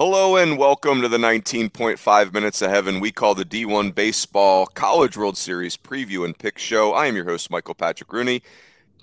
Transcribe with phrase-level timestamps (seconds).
[0.00, 5.14] Hello and welcome to the 19.5 Minutes of Heaven we call the D1 Baseball College
[5.18, 6.94] World Series preview and pick show.
[6.94, 8.40] I am your host, Michael Patrick Rooney.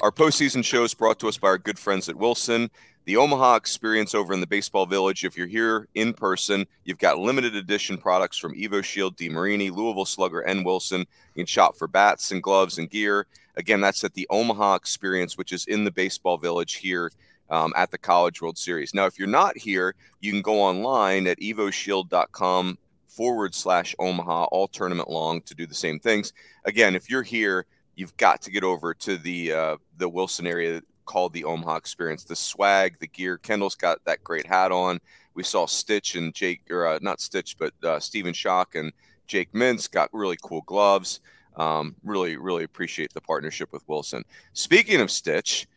[0.02, 2.72] Our postseason show is brought to us by our good friends at Wilson.
[3.06, 5.24] The Omaha experience over in the Baseball Village.
[5.24, 10.40] If you're here in person, you've got limited edition products from EvoShield, DeMarini, Louisville Slugger,
[10.40, 11.02] and Wilson.
[11.02, 13.28] You can shop for bats and gloves and gear.
[13.56, 17.12] Again, that's at the Omaha experience, which is in the Baseball Village here
[17.50, 18.94] um, at the College World Series.
[18.94, 24.68] Now, if you're not here, you can go online at evoshield.com forward slash Omaha all
[24.68, 26.34] tournament long to do the same things.
[26.66, 27.66] Again, if you're here,
[27.96, 32.24] you've got to get over to the uh, the Wilson area called the Omaha Experience.
[32.24, 33.38] The swag, the gear.
[33.38, 35.00] Kendall's got that great hat on.
[35.34, 38.92] We saw Stitch and Jake, or uh, not Stitch, but uh, Stephen Shock and
[39.26, 41.22] Jake Mintz got really cool gloves.
[41.56, 44.24] Um, really, really appreciate the partnership with Wilson.
[44.54, 45.68] Speaking of Stitch,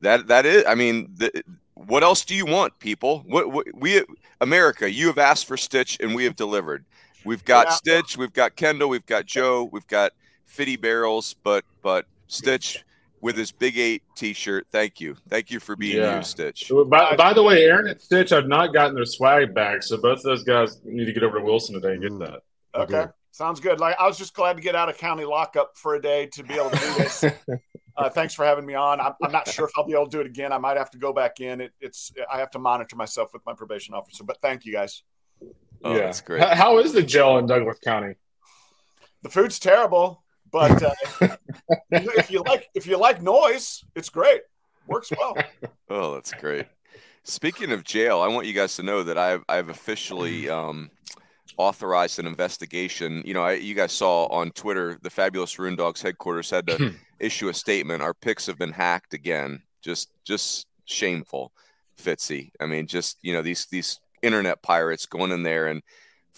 [0.00, 1.42] that that is i mean the,
[1.86, 3.24] what else do you want people?
[3.26, 4.04] What, what, we
[4.40, 6.84] america you have asked for stitch and we have delivered.
[7.24, 7.72] We've got yeah.
[7.72, 10.12] stitch we've got kendall we've got joe we've got
[10.46, 12.82] fitty barrels but but stitch
[13.20, 15.16] with his big eight t-shirt thank you.
[15.28, 16.16] Thank you for being yeah.
[16.16, 19.82] you stitch by, by, the way aaron and stitch have not gotten their swag back
[19.82, 22.20] so both of those guys need to get over to wilson today and get mm.
[22.20, 22.42] that.
[22.74, 23.06] Okay.
[23.32, 23.80] sounds good.
[23.80, 26.42] Like i was just glad to get out of county lockup for a day to
[26.42, 27.24] be able to do this
[28.00, 28.98] Uh, thanks for having me on.
[29.00, 30.52] I'm, I'm, not sure if I'll be able to do it again.
[30.52, 31.60] I might have to go back in.
[31.60, 34.24] It, it's I have to monitor myself with my probation officer.
[34.24, 35.02] But thank you guys.
[35.84, 36.00] Oh, yeah.
[36.00, 36.42] that's great.
[36.42, 38.14] How is the jail in Douglas County?
[39.22, 41.36] The food's terrible, but uh,
[41.90, 44.42] if you like if you like noise, it's great.
[44.86, 45.36] Works well.
[45.90, 46.66] Oh, that's great.
[47.24, 50.90] Speaking of jail, I want you guys to know that I've I've officially um,
[51.60, 53.22] authorized an investigation.
[53.24, 56.76] You know, I, you guys saw on Twitter the fabulous Rune Dogs headquarters had to
[56.76, 56.88] hmm.
[57.18, 58.02] issue a statement.
[58.02, 59.62] Our picks have been hacked again.
[59.82, 61.52] Just just shameful,
[61.98, 62.50] Fitzy.
[62.60, 65.82] I mean, just you know these these internet pirates going in there and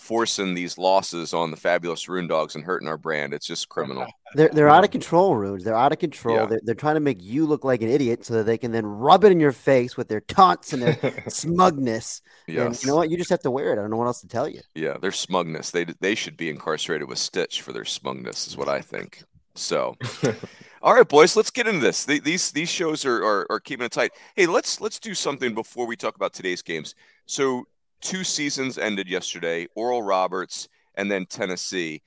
[0.03, 3.33] forcing these losses on the fabulous Rune Dogs and hurting our brand.
[3.33, 4.07] It's just criminal.
[4.35, 5.63] They're they're out of control, Runes.
[5.63, 6.37] They're out of control.
[6.37, 6.47] Yeah.
[6.47, 8.87] They're, they're trying to make you look like an idiot so that they can then
[8.87, 12.23] rub it in your face with their taunts and their smugness.
[12.47, 12.65] Yes.
[12.65, 13.11] And you know what?
[13.11, 13.73] You just have to wear it.
[13.73, 14.63] I don't know what else to tell you.
[14.75, 15.71] Yeah, their smugness.
[15.71, 19.23] They they should be incarcerated with Stitch for their smugness, is what I think.
[19.55, 19.99] So.
[20.83, 22.07] All right, boys, let's get into this.
[22.07, 24.13] These these shows are, are, are keeping it tight.
[24.35, 26.95] Hey, let's let's do something before we talk about today's games.
[27.27, 27.67] So
[28.03, 29.67] two seasons ended yesterday.
[29.75, 32.03] Oral Roberts and then Tennessee.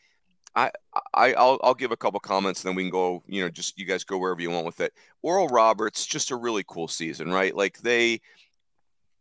[0.56, 0.72] I,
[1.14, 3.24] I I'll, I'll give a couple comments and then we can go.
[3.28, 4.94] You know, just you guys go wherever you want with it.
[5.24, 7.56] Oral Roberts, just a really cool season, right?
[7.56, 8.22] Like they,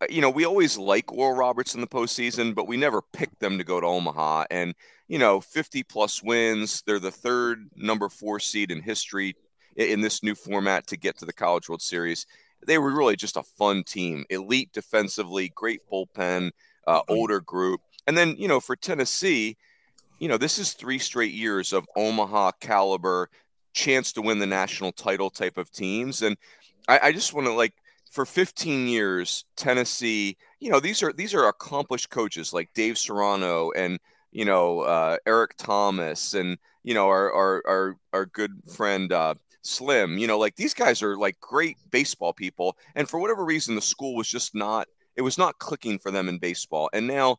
[0.01, 3.41] uh, you know, we always like Oral Roberts in the postseason, but we never picked
[3.41, 4.45] them to go to Omaha.
[4.51, 4.75] And
[5.09, 6.83] you know, 50 plus wins.
[6.87, 9.37] They're the third number four seed in history
[9.77, 12.27] in this new format to get to the College World Series
[12.67, 16.51] they were really just a fun team, elite defensively, great bullpen,
[16.87, 17.13] uh, mm-hmm.
[17.13, 17.81] older group.
[18.07, 19.57] And then, you know, for Tennessee,
[20.19, 23.31] you know, this is three straight years of Omaha caliber
[23.73, 26.23] chance to win the national title type of teams.
[26.23, 26.37] And
[26.89, 27.75] I, I just want to like
[28.11, 33.71] for 15 years, Tennessee, you know, these are these are accomplished coaches like Dave Serrano
[33.73, 33.99] and
[34.31, 39.35] you know uh, Eric Thomas and you know our our our, our good friend uh,
[39.65, 42.77] Slim, you know, like these guys are like great baseball people.
[42.95, 44.87] And for whatever reason, the school was just not,
[45.17, 46.91] it was not clicking for them in baseball.
[46.93, 47.39] And now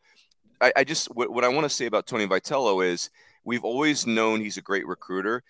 [0.59, 3.09] I, I just, what, what I want to say about Tony Vitello is
[3.43, 5.43] we've always known he's a great recruiter.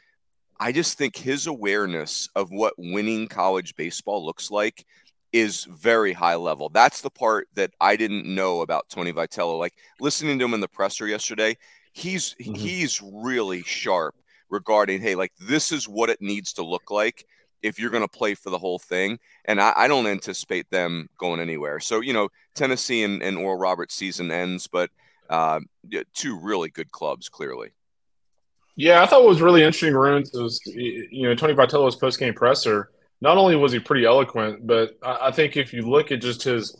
[0.60, 4.86] I just think his awareness of what winning college baseball looks like
[5.34, 6.70] is very high level.
[6.70, 9.60] That's the part that I didn't know about Tony Vitello.
[9.60, 11.58] Like listening to him in the presser yesterday,
[11.92, 12.54] he's mm-hmm.
[12.54, 14.16] he's really sharp
[14.56, 17.26] regarding, hey, like this is what it needs to look like
[17.62, 19.20] if you're going to play for the whole thing.
[19.46, 21.80] And I, I, don't anticipate them going anywhere.
[21.80, 24.90] So, you know, Tennessee and, and Oral Roberts season ends, but
[25.30, 25.60] uh,
[26.14, 27.72] two really good clubs, clearly.
[28.76, 32.34] Yeah, I thought what was really interesting, Runes, was, you know, Tony Vitello's post game
[32.34, 32.92] presser.
[33.22, 36.44] Not only was he pretty eloquent, but I, I think if you look at just
[36.44, 36.76] his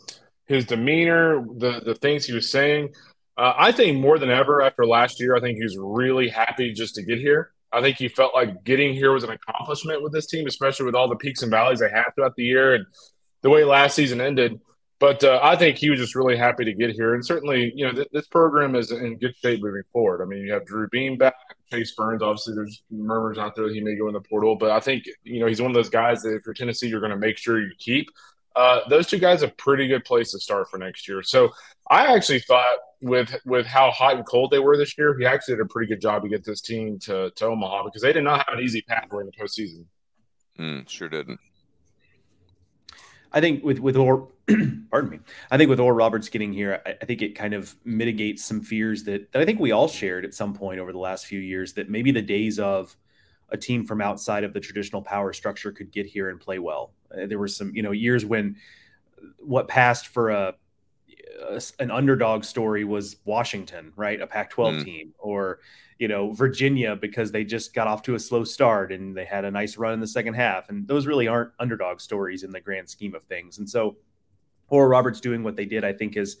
[0.46, 2.94] his demeanor, the the things he was saying,
[3.36, 6.72] uh, I think more than ever after last year, I think he was really happy
[6.72, 7.52] just to get here.
[7.72, 10.94] I think he felt like getting here was an accomplishment with this team, especially with
[10.94, 12.86] all the peaks and valleys they had throughout the year and
[13.42, 14.60] the way last season ended.
[14.98, 17.84] But uh, I think he was just really happy to get here, and certainly, you
[17.86, 20.22] know, th- this program is in good shape moving forward.
[20.22, 21.34] I mean, you have Drew Beam back,
[21.70, 22.22] Chase Burns.
[22.22, 25.04] Obviously, there's murmurs out there that he may go in the portal, but I think
[25.22, 27.36] you know he's one of those guys that if you're Tennessee, you're going to make
[27.36, 28.08] sure you keep.
[28.56, 31.22] Uh, those two guys a pretty good place to start for next year.
[31.22, 31.50] So
[31.90, 35.56] I actually thought with with how hot and cold they were this year, he actually
[35.56, 38.24] did a pretty good job to get this team to, to Omaha because they did
[38.24, 39.84] not have an easy path during the postseason.
[40.58, 41.38] Mm, sure didn't.
[43.30, 44.28] I think with with Or-
[44.90, 45.18] pardon me.
[45.50, 48.62] I think with Or Roberts getting here, I, I, think it kind of mitigates some
[48.62, 51.40] fears that, that I think we all shared at some point over the last few
[51.40, 52.96] years that maybe the days of
[53.50, 56.92] a team from outside of the traditional power structure could get here and play well.
[57.12, 58.56] Uh, there were some, you know, years when
[59.38, 60.54] what passed for a,
[61.48, 64.20] a an underdog story was Washington, right?
[64.20, 64.84] A Pac-12 mm.
[64.84, 65.60] team, or
[65.98, 69.44] you know Virginia because they just got off to a slow start and they had
[69.44, 70.68] a nice run in the second half.
[70.68, 73.58] And those really aren't underdog stories in the grand scheme of things.
[73.58, 73.96] And so
[74.68, 76.36] Oral Roberts doing what they did, I think, is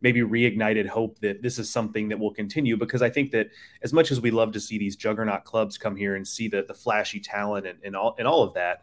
[0.00, 2.76] maybe reignited hope that this is something that will continue.
[2.76, 3.48] Because I think that
[3.82, 6.62] as much as we love to see these juggernaut clubs come here and see the
[6.62, 8.82] the flashy talent and, and all and all of that,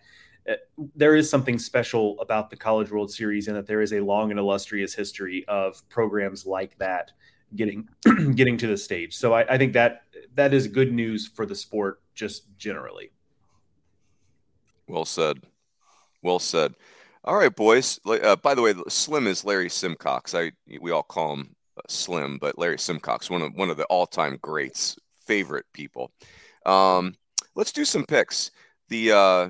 [0.96, 4.32] there is something special about the College World Series, and that there is a long
[4.32, 7.12] and illustrious history of programs like that
[7.56, 7.88] getting
[8.36, 9.16] getting to the stage.
[9.16, 10.04] So I, I think that
[10.36, 13.12] that is good news for the sport, just generally.
[14.88, 15.42] Well said.
[16.22, 16.76] Well said.
[17.24, 18.00] All right, boys.
[18.06, 20.34] Uh, by the way, Slim is Larry Simcox.
[20.34, 23.86] I we all call him uh, Slim, but Larry Simcox, one of one of the
[23.86, 24.96] all-time greats,
[25.26, 26.12] favorite people.
[26.66, 27.16] Um,
[27.56, 28.52] let's do some picks.
[28.90, 29.50] The uh,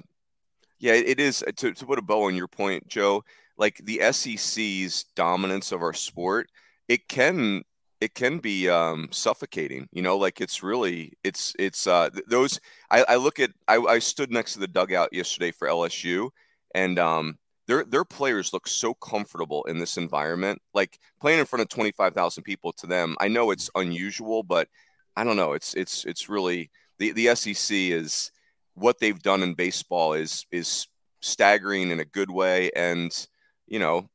[0.79, 3.23] yeah, it is uh, to, to put a bow on your point, Joe.
[3.57, 6.49] Like the SEC's dominance of our sport,
[6.87, 7.63] it can
[7.99, 9.87] it can be um, suffocating.
[9.91, 12.59] You know, like it's really it's it's uh, those.
[12.91, 16.29] I, I look at I, I stood next to the dugout yesterday for LSU,
[16.75, 17.37] and um,
[17.67, 20.61] their their players look so comfortable in this environment.
[20.73, 24.67] Like playing in front of 25,000 people to them, I know it's unusual, but
[25.15, 25.53] I don't know.
[25.53, 26.69] It's it's it's really
[26.99, 28.31] the the SEC is
[28.77, 30.87] what they've done in baseball is is
[31.21, 33.27] staggering in a good way and
[33.67, 34.07] you know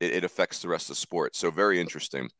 [0.00, 1.36] it, it affects the rest of the sport.
[1.36, 2.30] So very interesting.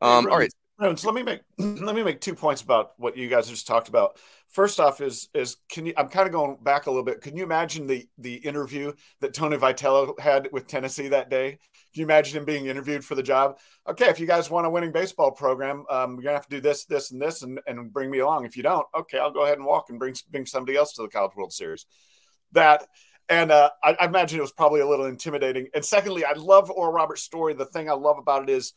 [0.00, 0.50] Um, all right.
[0.96, 3.88] So let me make let me make two points about what you guys just talked
[3.88, 4.18] about.
[4.50, 5.94] First off, is is can you?
[5.96, 7.20] I'm kind of going back a little bit.
[7.20, 11.50] Can you imagine the the interview that Tony Vitello had with Tennessee that day?
[11.92, 13.58] Can you imagine him being interviewed for the job?
[13.88, 16.60] Okay, if you guys want a winning baseball program, um, you're gonna have to do
[16.60, 18.44] this, this, and this, and, and bring me along.
[18.44, 21.02] If you don't, okay, I'll go ahead and walk and bring bring somebody else to
[21.02, 21.86] the College World Series.
[22.50, 22.88] That
[23.28, 25.68] and uh, I, I imagine it was probably a little intimidating.
[25.74, 27.54] And secondly, I love Oral Roberts' story.
[27.54, 28.72] The thing I love about it is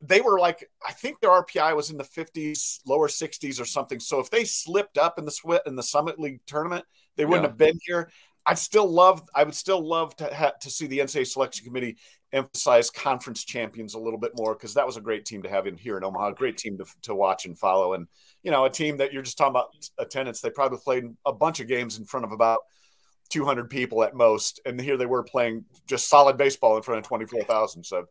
[0.00, 4.00] they were like, I think their RPI was in the 50s, lower 60s or something.
[4.00, 6.84] So if they slipped up in the sweat in the Summit League tournament,
[7.16, 7.48] they wouldn't yeah.
[7.48, 8.10] have been here.
[8.46, 11.96] I'd still love, I would still love to ha- to see the NCAA selection committee
[12.32, 15.66] emphasize conference champions a little bit more because that was a great team to have
[15.66, 17.94] in here in Omaha, a great team to, to watch and follow.
[17.94, 18.06] And,
[18.42, 19.68] you know, a team that you're just talking about
[19.98, 22.58] attendance, they probably played a bunch of games in front of about
[23.30, 24.60] 200 people at most.
[24.66, 27.84] And here they were playing just solid baseball in front of 24,000.
[27.84, 28.06] So,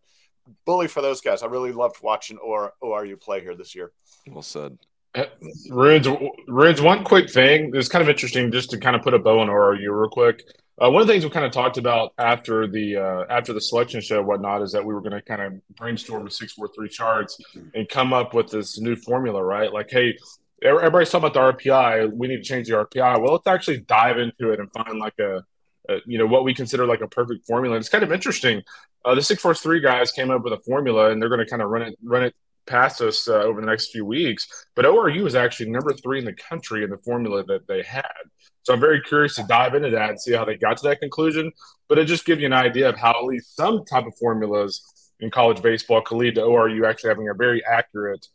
[0.66, 1.44] bully for those guys.
[1.44, 3.92] I really loved watching or ORU play here this year.
[4.28, 4.78] Well said.
[5.70, 6.08] Runes,
[6.48, 7.72] Runes, one quick thing.
[7.76, 10.44] It's kind of interesting just to kind of put a bow on ORU real quick.
[10.82, 13.62] Uh, one of the things we kind of talked about after the uh, after the
[13.62, 16.54] selection show and whatnot is that we were going to kind of brainstorm the six
[16.54, 17.38] four three charts
[17.76, 19.72] and come up with this new formula, right?
[19.72, 20.18] Like, hey,
[20.64, 22.12] everybody's talking about the RPI.
[22.14, 23.22] We need to change the RPI.
[23.22, 25.44] Well, let's actually dive into it and find like a
[25.90, 27.78] uh, you know what we consider like a perfect formula.
[27.78, 28.64] It's kind of interesting.
[29.06, 31.50] Uh, the six four three guys came up with a formula, and they're going to
[31.50, 32.36] kind of run it run it
[32.66, 34.48] past us uh, over the next few weeks.
[34.76, 38.06] But ORU is actually number three in the country in the formula that they had.
[38.64, 41.02] So I'm very curious to dive into that and see how they got to that
[41.02, 41.52] conclusion.
[41.90, 44.82] But it just gives you an idea of how at least some type of formulas
[45.20, 48.26] in college baseball could lead to ORU actually having a very accurate,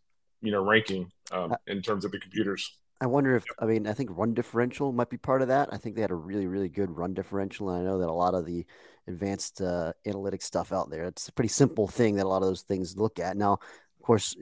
[0.42, 2.76] you know, ranking um, in terms of the computers.
[3.00, 5.68] I wonder if I mean I think run differential might be part of that.
[5.72, 8.12] I think they had a really really good run differential, and I know that a
[8.12, 8.66] lot of the
[9.06, 11.04] advanced uh, analytics stuff out there.
[11.04, 13.36] It's a pretty simple thing that a lot of those things look at.
[13.36, 14.36] Now, of course,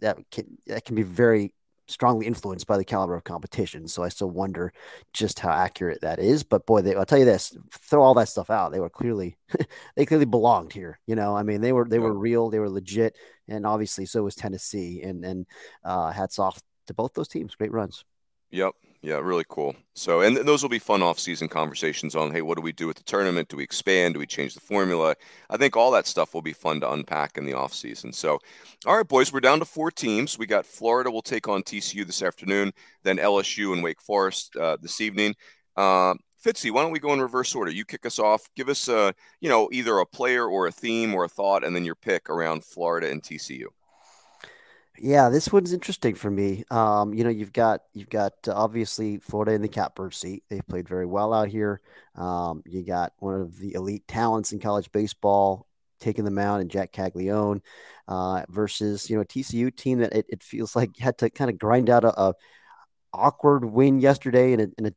[0.00, 1.54] that can that can be very
[1.86, 3.86] strongly influenced by the caliber of competition.
[3.88, 4.72] So I still wonder
[5.12, 6.42] just how accurate that is.
[6.42, 8.72] But boy, they, I'll tell you this: throw all that stuff out.
[8.72, 9.38] They were clearly
[9.96, 10.98] they clearly belonged here.
[11.06, 13.16] You know, I mean, they were they were real, they were legit,
[13.48, 15.00] and obviously so was Tennessee.
[15.02, 15.46] And and
[15.84, 17.54] uh, hats off to both those teams.
[17.54, 18.04] Great runs.
[18.50, 18.72] Yep.
[19.04, 19.76] Yeah, really cool.
[19.94, 22.96] So, and those will be fun off-season conversations on, hey, what do we do with
[22.96, 23.50] the tournament?
[23.50, 24.14] Do we expand?
[24.14, 25.14] Do we change the formula?
[25.50, 28.14] I think all that stuff will be fun to unpack in the off-season.
[28.14, 28.38] So,
[28.86, 30.38] all right, boys, we're down to four teams.
[30.38, 32.72] We got Florida will take on TCU this afternoon,
[33.02, 35.34] then LSU and Wake Forest uh, this evening.
[35.76, 37.70] Uh, Fitzy, why don't we go in reverse order?
[37.70, 38.48] You kick us off.
[38.56, 41.76] Give us a, you know, either a player or a theme or a thought, and
[41.76, 43.66] then your pick around Florida and TCU.
[44.98, 46.64] Yeah, this one's interesting for me.
[46.70, 50.44] Um, you know, you've got you've got uh, obviously Florida in the catbird seat.
[50.48, 51.80] They've played very well out here.
[52.14, 55.66] Um, you got one of the elite talents in college baseball
[55.98, 57.60] taking the mound and Jac Caglianone
[58.06, 61.50] uh, versus you know a TCU team that it, it, feels like had to kind
[61.50, 62.34] of grind out a, a
[63.12, 64.92] awkward win yesterday in a, in a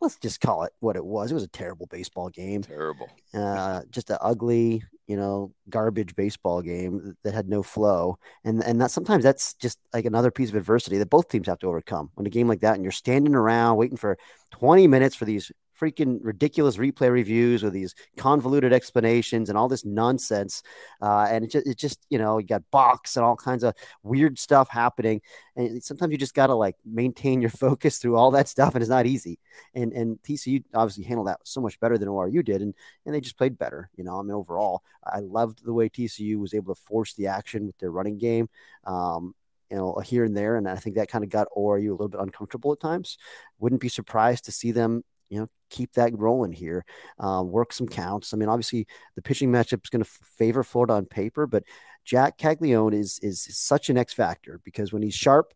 [0.00, 1.30] let's just call it what it was.
[1.30, 2.62] It was a terrible baseball game.
[2.62, 3.08] Terrible.
[3.34, 8.18] Uh, just an ugly, you know, garbage baseball game that had no flow.
[8.44, 11.58] And and that sometimes that's just like another piece of adversity that both teams have
[11.60, 12.10] to overcome.
[12.14, 14.18] When a game like that, and you're standing around waiting for
[14.52, 15.50] 20 minutes for these
[15.80, 20.62] freaking ridiculous replay reviews with these convoluted explanations and all this nonsense.
[21.00, 23.74] Uh, and it just, it just, you know, you got box and all kinds of
[24.02, 25.20] weird stuff happening.
[25.54, 28.74] And sometimes you just got to like maintain your focus through all that stuff.
[28.74, 29.38] And it's not easy.
[29.74, 32.62] And, and TCU obviously handled that so much better than ORU did.
[32.62, 33.90] And, and they just played better.
[33.96, 37.28] You know, I mean, overall, I loved the way TCU was able to force the
[37.28, 38.48] action with their running game.
[38.84, 39.34] Um,
[39.70, 40.56] you know, here and there.
[40.56, 43.18] And I think that kind of got ORU a little bit uncomfortable at times.
[43.58, 46.84] Wouldn't be surprised to see them you know, keep that rolling here,
[47.18, 48.32] uh, work some counts.
[48.32, 51.64] I mean, obviously the pitching matchup is going to favor Florida on paper, but
[52.04, 55.52] Jac Caglianone is is such an X factor because when he's sharp,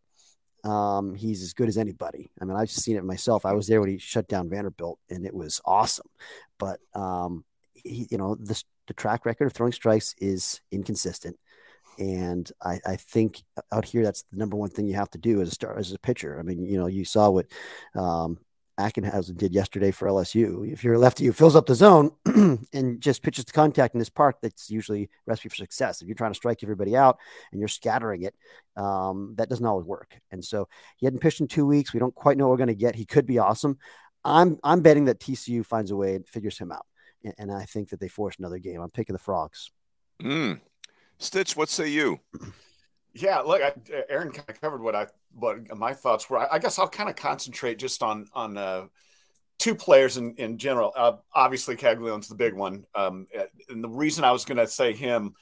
[0.64, 2.30] um, he's as good as anybody.
[2.40, 3.46] I mean, I've seen it myself.
[3.46, 6.08] I was there when he shut down Vanderbilt, and it was awesome.
[6.58, 11.36] But um, he, you know, the the track record of throwing strikes is inconsistent.
[11.98, 15.40] And I, I, think out here, that's the number one thing you have to do
[15.40, 16.38] as a star, as a pitcher.
[16.40, 17.46] I mean, you know, you saw what
[17.94, 18.38] um,
[18.80, 20.70] Ackenhausen did yesterday for LSU.
[20.70, 22.10] If you're a lefty who fills up the zone
[22.72, 26.02] and just pitches to contact in this park, that's usually recipe for success.
[26.02, 27.18] If you're trying to strike everybody out
[27.52, 28.34] and you're scattering it,
[28.76, 30.18] um, that doesn't always work.
[30.30, 31.92] And so he hadn't pitched in two weeks.
[31.92, 32.94] We don't quite know what we're going to get.
[32.94, 33.78] He could be awesome.
[34.24, 36.86] I'm I'm betting that TCU finds a way and figures him out.
[37.24, 38.80] And, and I think that they force another game.
[38.80, 39.70] I'm picking the frogs.
[40.22, 40.60] Mm.
[41.18, 42.20] Stitch, what say you?
[43.12, 43.72] Yeah, look, I,
[44.08, 46.38] Aaron kind of covered what I what my thoughts were.
[46.38, 48.86] I, I guess I'll kind of concentrate just on on uh,
[49.58, 50.92] two players in in general.
[50.96, 53.26] Uh, obviously, Caglianone's the big one, um,
[53.68, 55.34] and the reason I was going to say him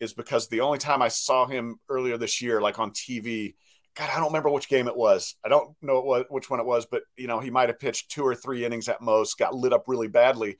[0.00, 3.54] is because the only time I saw him earlier this year, like on TV,
[3.94, 5.36] God, I don't remember which game it was.
[5.44, 8.24] I don't know which one it was, but you know, he might have pitched two
[8.26, 10.58] or three innings at most, got lit up really badly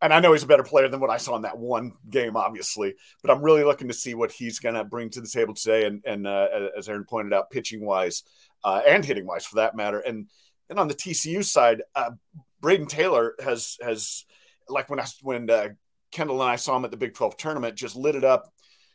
[0.00, 2.36] and I know he's a better player than what I saw in that one game,
[2.36, 2.94] obviously.
[3.22, 5.86] But I'm really looking to see what he's going to bring to the table today,
[5.86, 8.22] and and uh, as Aaron pointed out, pitching wise
[8.64, 10.00] uh, and hitting wise, for that matter.
[10.00, 10.28] And
[10.68, 12.10] then on the TCU side, uh,
[12.62, 14.24] Brayden Taylor has has
[14.68, 15.68] like when I when uh,
[16.12, 18.52] Kendall and I saw him at the Big 12 tournament, just lit it up.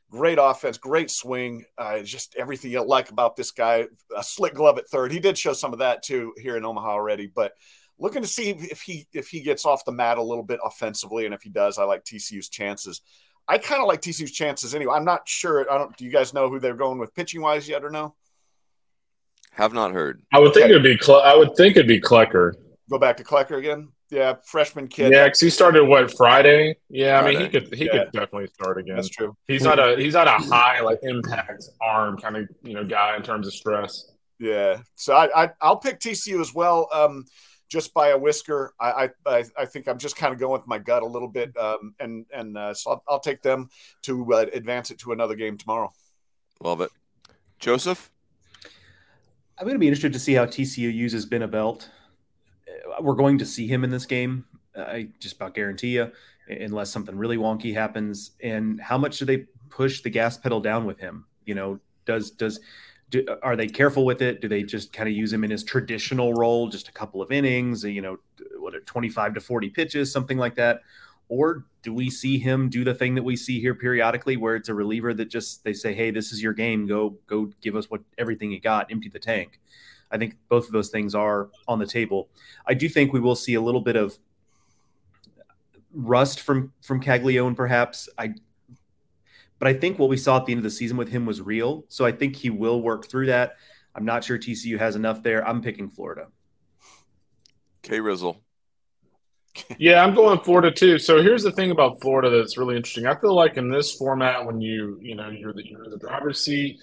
[0.09, 3.87] Great offense, great swing, uh, just everything you like about this guy.
[4.15, 5.11] A slick glove at third.
[5.11, 7.53] He did show some of that too here in Omaha already, but
[7.99, 11.25] looking to see if he if he gets off the mat a little bit offensively,
[11.25, 13.01] and if he does, I like TCU's chances.
[13.47, 14.95] I kind of like TCU's chances anyway.
[14.95, 15.69] I'm not sure.
[15.69, 15.95] I don't.
[15.97, 18.15] Do you guys know who they're going with pitching wise yet, or no?
[19.51, 20.23] Have not heard.
[20.33, 20.97] I would think it'd be.
[20.97, 22.53] Cle- I would think it'd be Klecker.
[22.89, 23.89] Go back to Klecker again.
[24.09, 25.11] Yeah, freshman kid.
[25.11, 26.75] Yeah, because he started what Friday.
[26.89, 27.37] Yeah, Friday.
[27.37, 27.91] I mean he could he yeah.
[27.91, 28.95] could definitely start again.
[28.95, 29.35] That's true.
[29.47, 33.15] He's not a he's not a high like impact arm kind of you know guy
[33.15, 34.11] in terms of stress.
[34.39, 36.89] Yeah, so I, I will pick TCU as well.
[36.93, 37.25] Um,
[37.73, 38.75] just by a whisker.
[38.79, 41.57] I I, I think I'm just kind of going with my gut a little bit,
[41.57, 43.67] um, and and uh, so I'll, I'll, take them
[44.03, 45.91] to uh, advance it to another game tomorrow.
[46.61, 46.91] Love it,
[47.59, 48.11] Joseph.
[49.57, 51.89] I'm going to be interested to see how TCU uses Ben Abeldt.
[52.67, 54.45] Uh, we're going to see him in this game.
[54.77, 56.11] I just about guarantee you,
[56.47, 58.31] unless something really wonky happens.
[58.43, 61.25] And how much do they push the gas pedal down with him?
[61.45, 62.59] You know, does does
[63.13, 64.41] do, are they careful with it?
[64.41, 67.31] Do they just kind of use him in his traditional role, just a couple of
[67.31, 68.17] innings, you know,
[68.57, 70.81] what are 25 to 40 pitches, something like that?
[71.29, 74.67] Or do we see him do the thing that we see here periodically where it's
[74.67, 76.87] a reliever that just they say, Hey, this is your game.
[76.87, 79.59] Go, go give us what everything you got, empty the tank.
[80.09, 82.29] I think both of those things are on the table.
[82.65, 84.17] I do think we will see a little bit of
[85.93, 88.09] rust from from Caglianone, perhaps.
[88.17, 88.33] I
[89.63, 91.39] but I think what we saw at the end of the season with him was
[91.39, 91.85] real.
[91.87, 93.55] So I think he will work through that.
[93.95, 95.47] I'm not sure TCU has enough there.
[95.47, 96.27] I'm picking Florida.
[97.81, 98.41] K Rizzle.
[99.77, 100.99] yeah, I'm going Florida too.
[100.99, 103.05] So here's the thing about Florida that's really interesting.
[103.05, 106.41] I feel like in this format, when you you know you're the you're the driver's
[106.41, 106.81] seat,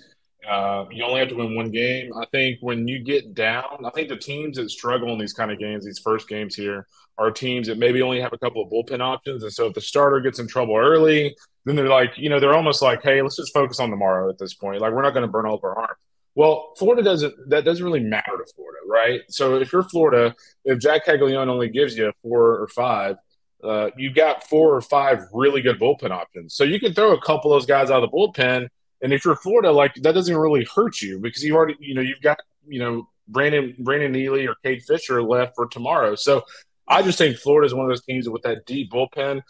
[0.48, 2.10] uh, you only have to win one game.
[2.16, 5.50] I think when you get down, I think the teams that struggle in these kind
[5.50, 6.86] of games, these first games here,
[7.18, 9.42] are teams that maybe only have a couple of bullpen options.
[9.42, 12.54] And so if the starter gets in trouble early, then they're like, you know, they're
[12.54, 14.80] almost like, hey, let's just focus on tomorrow at this point.
[14.80, 15.98] Like we're not going to burn all of our arms.
[16.34, 17.34] Well, Florida doesn't.
[17.50, 19.20] That doesn't really matter to Florida, right?
[19.28, 23.16] So if you're Florida, if Jac Caglianone only gives you four or five,
[23.62, 26.54] uh, you got four or five really good bullpen options.
[26.54, 28.68] So you can throw a couple of those guys out of the bullpen
[29.02, 32.00] and if you're Florida, like that doesn't really hurt you because you already, you know,
[32.00, 36.14] you've got, you know, Brandon Brandon Neely or Cade Fisher left for tomorrow.
[36.14, 36.42] So
[36.86, 39.42] I just think Florida is one of those teams with that deep bullpen,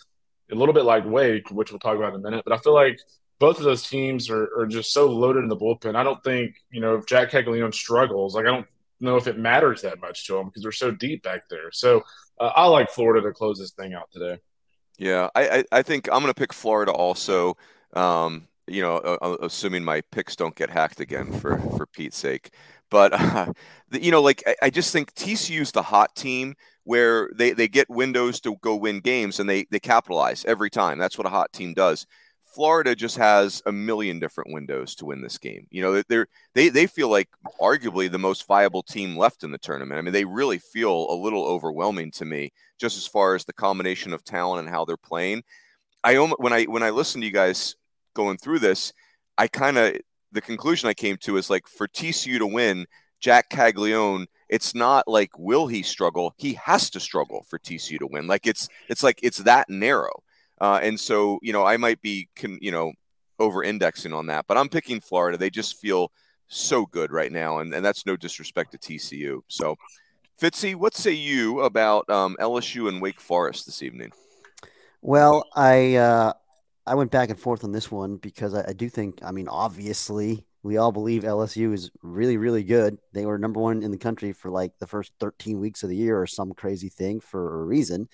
[0.50, 2.42] a little bit like Wake, which we'll talk about in a minute.
[2.44, 2.98] But I feel like
[3.38, 5.96] both of those teams are, are just so loaded in the bullpen.
[5.96, 8.66] I don't think, you know, if Jac Caglianone struggles, like I don't
[9.00, 11.70] know if it matters that much to them because they're so deep back there.
[11.72, 12.02] So
[12.38, 14.38] uh, I like Florida to close this thing out today.
[14.98, 17.56] Yeah, I, I, I think I'm going to pick Florida also.
[17.94, 18.98] Um, you know,
[19.42, 22.50] assuming my picks don't get hacked again for for Pete's sake.
[22.90, 23.52] But uh,
[23.88, 26.54] the, you know, like I, I just think TCU's the hot team
[26.90, 30.98] where they they get windows to go win games and they they capitalize every time.
[30.98, 32.04] That's what a hot team does.
[32.52, 35.68] Florida just has a million different windows to win this game.
[35.70, 37.28] You know, they're they they feel like
[37.60, 40.00] arguably the most viable team left in the tournament.
[40.00, 43.52] I mean, they really feel a little overwhelming to me, just as far as the
[43.52, 45.44] combination of talent and how they're playing.
[46.02, 47.76] I when I when I listen to you guys
[48.14, 48.92] going through this,
[49.38, 49.96] I kind of
[50.32, 52.86] the conclusion I came to is like for TCU to win,
[53.20, 56.34] Jac Caglianone, it's not like will he struggle?
[56.36, 58.26] He has to struggle for TCU to win.
[58.26, 60.22] Like it's it's like it's that narrow.
[60.60, 62.92] Uh, and so you know I might be con, you know
[63.38, 65.38] over indexing on that, but I'm picking Florida.
[65.38, 66.12] They just feel
[66.48, 69.40] so good right now, and, and that's no disrespect to TCU.
[69.48, 69.76] So,
[70.40, 74.12] Fitzy, what say you about um, LSU and Wake Forest this evening?
[75.00, 76.32] Well, I uh,
[76.86, 79.48] I went back and forth on this one because I, I, do think, I mean,
[79.48, 82.98] obviously, we all believe LSU is really, really good.
[83.12, 85.96] They were number one in the country for like the first 13 weeks of the
[85.96, 88.08] year or some crazy thing for a reason.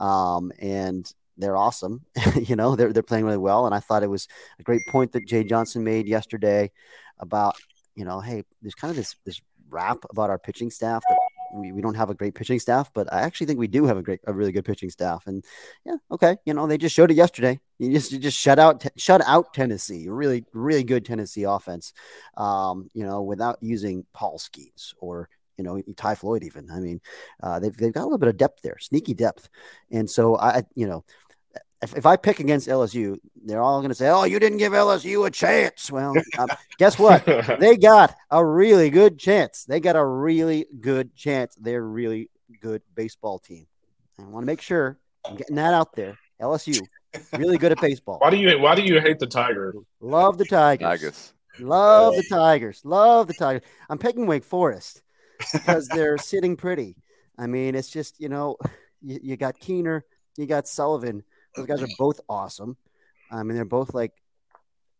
[0.00, 2.04] Um, and they're awesome.
[2.42, 3.66] you know, they're, they're playing really well.
[3.66, 4.26] And I thought it was
[4.58, 6.72] a great point that Jay Johnson made yesterday
[7.18, 7.56] about,
[7.94, 9.40] you know, hey, there's kind of this, this
[9.70, 11.18] rap about our pitching staff that
[11.52, 13.96] we, we don't have a great pitching staff, but I actually think we do have
[13.96, 15.26] a great, a really good pitching staff.
[15.26, 15.44] And
[15.84, 17.60] yeah, okay, you know, they just showed it yesterday.
[17.78, 21.92] You just you just shut out shut out Tennessee, really really good Tennessee offense.
[22.36, 25.28] Um, you know, without using Paul Skenes or
[25.58, 26.70] you know Ty Floyd even.
[26.70, 27.00] I mean,
[27.42, 29.48] uh, they've they've got a little bit of depth there, sneaky depth.
[29.90, 31.04] And so I, you know,
[31.82, 34.72] if, if I pick against LSU, they're all going to say, "Oh, you didn't give
[34.72, 36.48] LSU a chance." Well, um,
[36.78, 37.26] guess what?
[37.58, 39.64] They got a really good chance.
[39.64, 41.56] They got a really good chance.
[41.60, 43.66] They're a really good baseball team.
[44.18, 46.18] I want to make sure I'm getting that out there.
[46.40, 46.80] LSU,
[47.36, 48.18] really good at baseball.
[48.18, 49.74] Why do you Why do you hate the Tigers?
[50.00, 50.84] Love the Tigers.
[50.84, 51.34] Tigers.
[51.58, 52.80] Love the Tigers.
[52.84, 53.62] Love the Tigers.
[53.90, 55.02] I'm picking Wake Forest
[55.52, 56.96] because they're sitting pretty.
[57.38, 58.56] I mean, it's just you know,
[59.00, 60.04] you, you got Keener,
[60.36, 62.76] you got Sullivan those guys are both awesome.
[63.30, 64.12] I mean, they're both like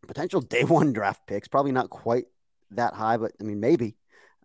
[0.07, 1.49] potential day one draft picks.
[1.49, 2.27] Probably not quite
[2.73, 3.97] that high, but I mean, maybe.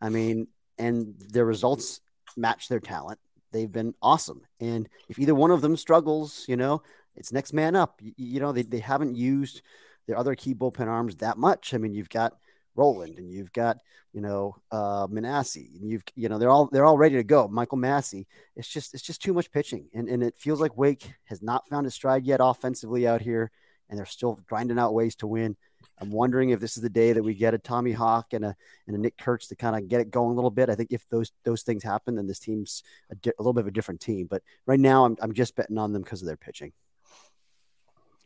[0.02, 2.02] I mean, and their results
[2.36, 3.20] match their talent.
[3.52, 4.42] They've been awesome.
[4.60, 6.84] And if either one of them struggles, you know,
[7.16, 8.00] it's next man up.
[8.02, 9.62] You, you know, they, they haven't used
[10.06, 11.74] their other key bullpen arms that much.
[11.74, 12.38] I mean, you've got
[12.78, 13.78] Roland and you've got,
[14.14, 17.48] you know, uh, Minacci and you've, you know, they're all, they're all ready to go.
[17.48, 18.28] Michael Massey.
[18.56, 19.90] It's just, it's just too much pitching.
[19.94, 23.52] And, and it feels like Wake has not found a stride yet offensively out here.
[23.90, 25.56] And they're still grinding out ways to win.
[26.00, 28.56] I'm wondering if this is the day that we get a Tommy Hawke and a
[28.86, 30.70] and a Nick Kurtz to kind of get it going a little bit.
[30.70, 33.62] I think if those those things happen, then this team's a, di- a little bit
[33.62, 34.28] of a different team.
[34.30, 36.74] But right now, I'm I'm just betting on them because of their pitching.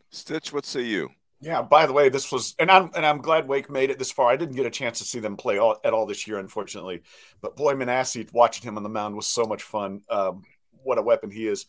[0.10, 1.12] Stitch, what say you?
[1.41, 1.63] Yeah.
[1.63, 4.30] By the way, this was, and I'm and I'm glad Wake made it this far.
[4.30, 7.01] I didn't get a chance to see them play all, at all this year, unfortunately.
[7.41, 10.01] But boy, Minacci, watching him on the mound was so much fun.
[10.10, 10.43] Um,
[10.84, 11.65] what a weapon he is.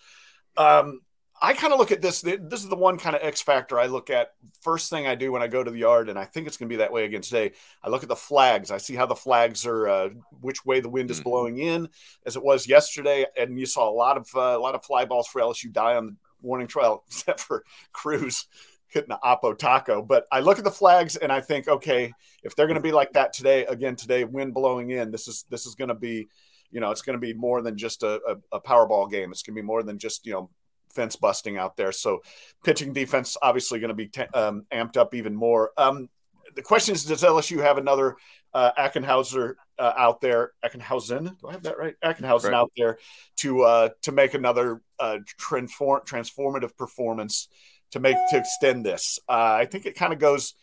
[0.56, 1.00] Um,
[1.44, 2.20] I kind of look at this.
[2.20, 4.28] This is the one kind of X factor I look at.
[4.60, 6.68] First thing I do when I go to the yard, and I think it's going
[6.68, 7.52] to be that way again today.
[7.82, 8.70] I look at the flags.
[8.70, 10.08] I see how the flags are, uh,
[10.40, 11.24] which way the wind is mm.
[11.24, 11.88] blowing in,
[12.24, 13.26] as it was yesterday.
[13.36, 15.96] And you saw a lot of uh, a lot of fly balls for LSU die
[15.96, 18.46] on the warning trail, except for Crews
[18.92, 20.02] hitting the Oppo taco.
[20.02, 22.92] But I look at the flags and I think, okay, if they're going to be
[22.92, 26.28] like that today, again today, wind blowing in, this is this is going to be,
[26.70, 29.32] you know, it's going to be more than just a, a, a Powerball game.
[29.32, 30.50] It's going to be more than just you know
[30.90, 31.92] fence busting out there.
[31.92, 32.20] So
[32.64, 35.72] pitching defense obviously going to be t- um, amped up even more.
[35.76, 36.08] Um,
[36.54, 38.16] the question is, does LSU have another
[38.52, 40.52] uh, Ackenhauser uh, out there?
[40.64, 41.94] Ackenhausen, do I have that right?
[42.04, 42.54] Ackenhausen right.
[42.54, 42.98] out there
[43.36, 47.48] to uh, to make another uh, transform transformative performance
[47.92, 49.18] to make to extend this.
[49.28, 50.54] Uh, I think it kind of goes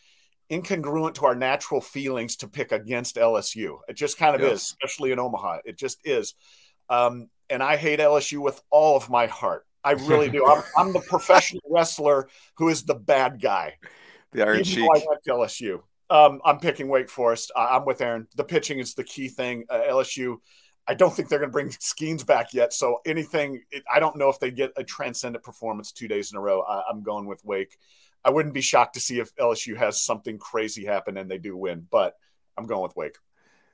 [0.51, 3.79] incongruent to our natural feelings to pick against LSU.
[3.87, 4.51] It just kind of yes.
[4.51, 5.59] is, especially in Omaha.
[5.65, 6.33] It just is.
[6.89, 9.65] Um, and I hate LSU with all of my heart.
[9.83, 10.45] I really do.
[10.45, 13.75] I'm, I'm, the professional wrestler who is the bad guy.
[14.31, 14.83] The Iron Sheik.
[14.83, 15.81] I like LSU.
[16.09, 17.51] Um, I'm picking Wake Forest.
[17.55, 18.27] I'm with Aaron.
[18.35, 19.65] The pitching is the key thing.
[19.69, 20.37] Uh, LSU
[20.89, 22.73] I don't think they're going to bring Skenes back yet.
[22.73, 26.38] So anything, it, I don't know if they get a transcendent performance two days in
[26.38, 26.62] a row.
[26.62, 27.78] I, am going with Wake.
[28.25, 31.56] I wouldn't be shocked to see if LSU has something crazy happen and they do
[31.56, 32.15] win, but
[32.58, 33.17] I'm going with Wake.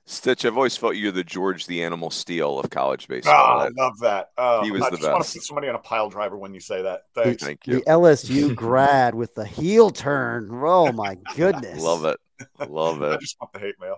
[0.04, 3.34] Stitch, I've always felt you're the George the Animal Steele of college baseball.
[3.34, 4.32] Oh, I love that.
[4.38, 5.12] Oh, he was I the just best.
[5.13, 7.04] want to see somebody on a pile driver when you say that.
[7.15, 7.41] Thanks.
[7.41, 7.75] Thank you.
[7.75, 10.49] The LSU grad with the heel turn.
[10.51, 11.82] Oh my goodness.
[11.82, 12.19] love it.
[12.69, 13.13] Love it.
[13.13, 13.97] I just want the hate mail.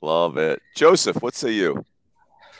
[0.00, 1.22] Love it, Joseph.
[1.22, 1.84] What say you?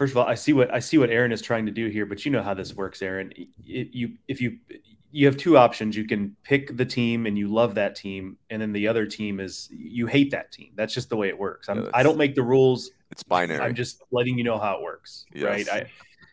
[0.00, 2.06] First of all, I see what I see what Aaron is trying to do here,
[2.06, 3.34] but you know how this works, Aaron.
[3.66, 4.56] It, you if you
[5.10, 5.94] you have two options.
[5.94, 9.40] You can pick the team and you love that team, and then the other team
[9.40, 10.72] is you hate that team.
[10.74, 11.68] That's just the way it works.
[11.68, 12.92] Yeah, I don't make the rules.
[13.10, 13.60] It's binary.
[13.60, 15.44] I'm just letting you know how it works, yes.
[15.44, 15.68] right?
[15.68, 15.84] I,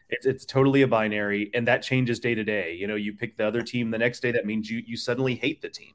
[0.08, 2.74] it's, it's totally a binary, and that changes day to day.
[2.74, 4.32] You know, you pick the other team the next day.
[4.32, 5.92] That means you you suddenly hate the team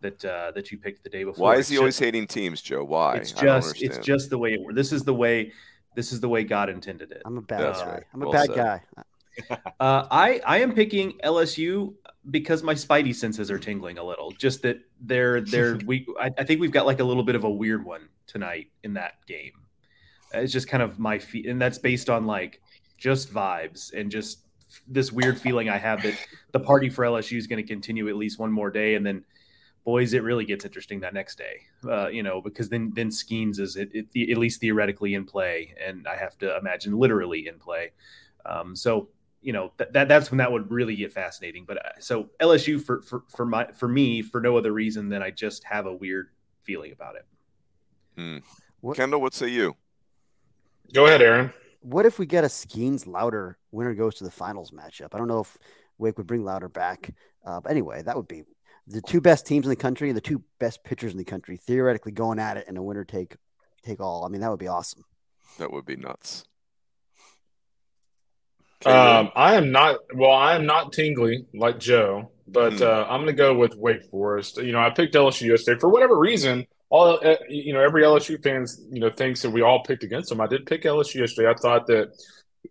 [0.00, 1.44] that uh, that you picked the day before.
[1.44, 2.84] Why is he always hating teams, Joe?
[2.84, 3.16] Why?
[3.16, 4.76] It's just it's just the way it works.
[4.76, 5.52] This is the way
[5.96, 7.22] this is the way God intended it.
[7.24, 7.86] I'm a bad guy.
[7.86, 8.02] Right.
[8.14, 8.56] I'm a well bad said.
[8.56, 8.82] guy.
[9.80, 11.94] uh, I I am picking LSU
[12.30, 14.30] because my spidey senses are tingling a little.
[14.32, 17.44] Just that they're they're we I, I, think we've got like a little bit of
[17.44, 19.52] a weird one tonight in that game.
[20.32, 22.60] It's just kind of my feet, and that's based on like
[22.98, 24.40] just vibes and just
[24.88, 26.14] this weird feeling I have that
[26.52, 29.24] the party for LSU is going to continue at least one more day, and then
[29.86, 31.60] boys, it really gets interesting that next day.
[31.88, 35.74] Uh, you know, because then then Skenes is it, it, at least theoretically in play,
[35.82, 37.92] and I have to imagine literally in play.
[38.44, 39.08] Um, so
[39.40, 41.64] you know that, that that's when that would really get fascinating.
[41.66, 45.22] But uh, so LSU for for for my for me for no other reason than
[45.22, 46.28] I just have a weird
[46.64, 47.26] feeling about it.
[48.18, 48.38] Hmm.
[48.80, 49.76] What, Kendall, what say you?
[50.92, 51.52] Go ahead, Aaron.
[51.80, 55.14] What if we get a Skenes Lowder winner goes to the finals matchup?
[55.14, 55.56] I don't know if
[55.98, 57.14] Wake would bring Lowder back.
[57.44, 58.42] Uh, but anyway, that would be
[58.86, 61.56] the two best teams in the country and the two best pitchers in the country
[61.56, 63.36] theoretically going at it in a winner take
[63.82, 64.24] take all.
[64.24, 65.04] I mean, that would be awesome.
[65.58, 66.44] That would be nuts.
[68.84, 69.96] Um, I am not.
[70.14, 72.82] Well, I am not tingly like Joe, but hmm.
[72.82, 74.58] uh, I'm going to go with Wake Forest.
[74.58, 76.66] You know, I picked LSU yesterday for whatever reason.
[76.88, 80.28] All uh, you know, every LSU fans you know thinks that we all picked against
[80.28, 80.40] them.
[80.40, 81.48] I did pick LSU yesterday.
[81.48, 82.12] I thought that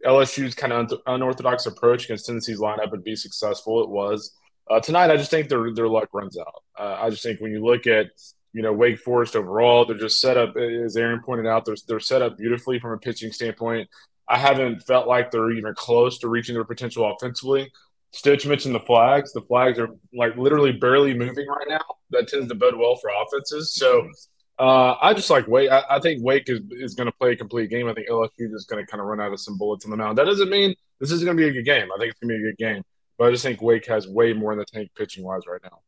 [0.06, 3.84] LSU's kind of unorthodox approach against Tennessee's lineup would be successful.
[3.84, 4.32] It was.
[4.70, 6.64] Uh, tonight, I just think their their luck runs out.
[6.78, 8.08] Uh, I just think when you look at
[8.54, 11.66] you know Wake Forest overall, they're just set up as Aaron pointed out.
[11.66, 13.90] They're they're set up beautifully from a pitching standpoint.
[14.28, 17.72] I haven't felt like they're even close to reaching their potential offensively.
[18.12, 19.34] Stitch mentioned the flags.
[19.34, 21.84] The flags are like literally barely moving right now.
[22.12, 23.74] That tends to bode well for offenses.
[23.74, 24.10] So
[24.58, 25.70] uh, I just like Wake.
[25.70, 27.90] I, I think Wake is, is going to play a complete game.
[27.90, 29.98] I think LSU is going to kind of run out of some bullets on the
[29.98, 30.18] mound.
[30.18, 31.90] That doesn't mean this is going to be a good game.
[31.94, 32.84] I think it's going to be a good game.
[33.18, 35.80] But I just think Wake has way more in the tank pitching wise right now.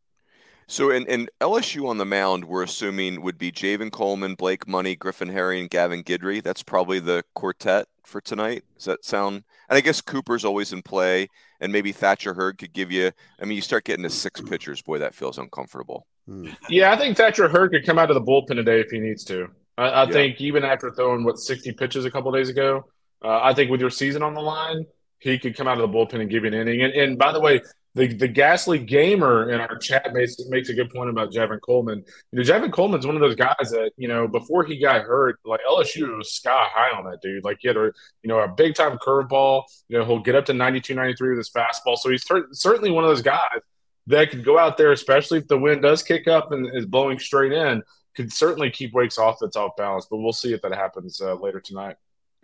[0.70, 4.98] So, in, in LSU on the mound, we're assuming would be Javen Coleman, Blake Money,
[4.98, 6.44] Griffin Herring, and Gavin Guidry.
[6.44, 8.66] That's probably the quartet for tonight.
[8.76, 9.46] Does that sound?
[9.70, 11.30] And I guess Cooper's always in play,
[11.62, 13.12] and maybe Thatcher Hurd could give you.
[13.42, 16.06] I mean, you start getting to six pitchers, boy, that feels uncomfortable.
[16.26, 16.50] Hmm.
[16.68, 19.24] Yeah, I think Thatcher Hurd could come out of the bullpen today if he needs
[19.26, 19.48] to.
[19.78, 20.12] I, I yeah.
[20.12, 22.84] think even after throwing what sixty pitches a couple days ago,
[23.24, 24.86] uh, I think with your season on the line,
[25.20, 26.82] he could come out of the bullpen and give you an inning.
[26.82, 27.62] And, and by the way,
[27.98, 32.06] the, the ghastly gamer in our chat makes makes a good point about Javen Coleman.
[32.32, 35.40] You know, Javen Coleman's one of those guys that you know before he got hurt,
[35.44, 37.44] like LSU was sky high on that dude.
[37.44, 39.64] Like he had a you know a big time curveball.
[39.90, 41.98] You know he'll get up to 92, 93 with his fastball.
[41.98, 43.62] So he's certainly one of those guys
[44.06, 47.18] that could go out there, especially if the wind does kick up and is blowing
[47.18, 47.82] straight in,
[48.16, 50.06] could certainly keep Wake's off offense off balance.
[50.10, 51.96] But we'll see if that happens uh, later tonight.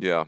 [0.04, 0.26] Yeah.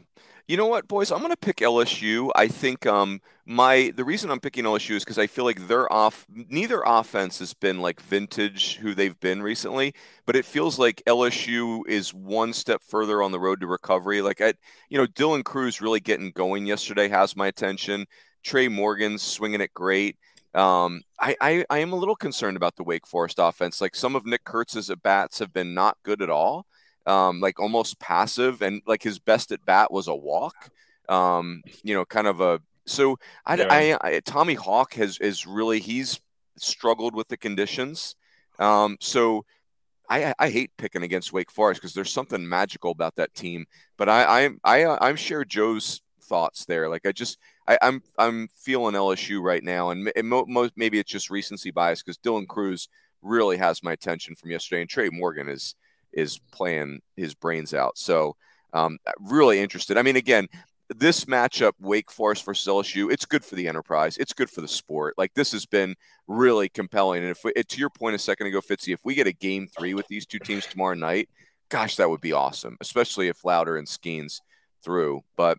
[0.48, 1.12] You know what, boys?
[1.12, 2.30] I'm going to pick LSU.
[2.34, 5.92] I think um my the reason I'm picking LSU is because I feel like their
[5.92, 9.92] off neither offense has been like vintage who they've been recently,
[10.24, 14.22] but it feels like LSU is one step further on the road to recovery.
[14.22, 14.54] Like I,
[14.88, 18.06] you know, Dylan Crews really getting going yesterday has my attention.
[18.42, 20.16] Tre' Morgan's swinging it great.
[20.54, 23.80] Um, I, I, I am a little concerned about the Wake Forest offense.
[23.82, 26.66] Like some of Nick Kurtz's at bats have been not good at all
[27.06, 30.70] um, like almost passive, and like his best at bat was a walk.
[31.08, 33.98] Um, you know, kind of a so I, yeah.
[34.00, 36.20] I, I, Tommy Hawke has is really he's
[36.56, 38.14] struggled with the conditions.
[38.58, 39.44] Um, so
[40.08, 43.66] I, I hate picking against Wake Forest because there's something magical about that team.
[43.96, 46.88] But I I I I'm share Joe's thoughts there.
[46.88, 50.70] Like I just I, am I'm, I'm feeling LSU right now, and, and mo- mo-
[50.76, 52.88] maybe it's just recency bias because Dylan Crews
[53.22, 55.74] really has my attention from yesterday, and Tre' Morgan is
[56.16, 57.96] is playing his brains out.
[57.96, 58.34] So
[58.72, 59.96] um, really interested.
[59.96, 60.48] I mean, again,
[60.94, 64.16] this matchup, Wake Forest versus LSU, it's good for the enterprise.
[64.16, 65.14] It's good for the sport.
[65.16, 65.94] Like this has been
[66.26, 67.22] really compelling.
[67.22, 69.68] And if we, to your point a second ago, Fitzy, if we get a game
[69.68, 71.28] three with these two teams tomorrow night,
[71.68, 74.40] gosh, that would be awesome, especially if Lowder and Skenes
[74.82, 75.22] through.
[75.36, 75.58] But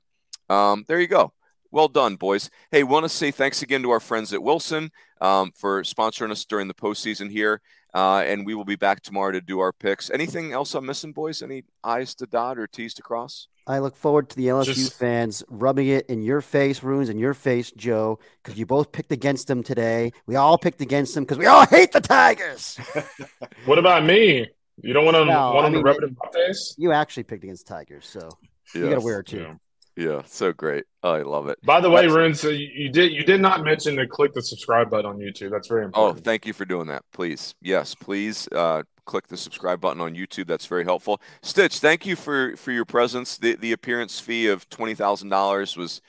[0.49, 1.33] um, there you go.
[1.71, 2.49] Well done, boys.
[2.71, 6.45] Hey, want to say thanks again to our friends at Wilson um, for sponsoring us
[6.45, 7.61] during the postseason here.
[7.97, 10.11] Uh, and we will be back tomorrow to do our picks.
[10.11, 11.41] Anything else I'm missing, boys?
[11.41, 13.47] Any I's to dot or T's to cross?
[13.65, 14.99] I look forward to the LSU Just...
[14.99, 19.11] fans rubbing it in your face, runes in your face, Joe, because you both picked
[19.11, 20.11] against them today.
[20.27, 22.79] We all picked against them because we all hate the Tigers.
[23.65, 24.47] what about me?
[24.83, 26.75] You don't want them, No, want I mean, to rub it in my face.
[26.77, 28.29] You actually picked against Tigers, so
[28.75, 29.39] you got to wear it too.
[29.39, 29.53] Yeah.
[29.97, 30.85] Yeah, so great.
[31.01, 31.57] Oh, I love it.
[31.65, 34.31] By the way, That's- Rune, so you, you did you did not mention to click
[34.33, 35.49] the subscribe button on YouTube.
[35.49, 36.19] That's very important.
[36.19, 37.03] Oh, thank you for doing that.
[37.11, 40.45] Please, yes, please uh, click the subscribe button on YouTube.
[40.45, 41.19] That's very helpful.
[41.41, 43.37] Stitch, thank you for for your presence.
[43.39, 45.99] The the appearance fee of twenty thousand dollars was,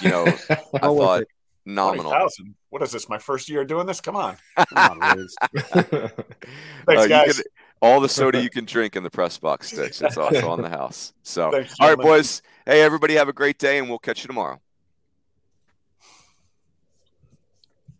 [0.00, 1.28] you know, I thought it.
[1.66, 2.10] nominal.
[2.12, 2.54] 20,000.
[2.70, 3.08] What is this?
[3.08, 4.00] My first year doing this?
[4.00, 4.36] Come on.
[4.56, 5.74] Come on, Thanks,
[6.88, 7.42] Uh, you guys.
[7.82, 10.00] All the soda you can drink in the press box, sticks.
[10.00, 11.12] It's also on the house.
[11.22, 12.40] So, Thanks, all right, boys.
[12.64, 14.60] Hey, everybody, have a great day, and we'll catch you tomorrow.